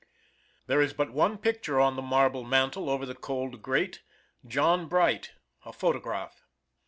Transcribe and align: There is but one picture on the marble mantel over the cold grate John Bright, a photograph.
There 0.65 0.81
is 0.81 0.93
but 0.93 1.13
one 1.13 1.37
picture 1.37 1.79
on 1.79 1.95
the 1.95 2.01
marble 2.01 2.43
mantel 2.43 2.89
over 2.89 3.05
the 3.05 3.13
cold 3.13 3.61
grate 3.61 4.01
John 4.47 4.87
Bright, 4.87 5.33
a 5.63 5.71
photograph. 5.71 6.43